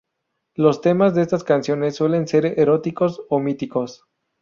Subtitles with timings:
[0.55, 4.07] Los temas de estas canciones suelen ser eróticos o míticos.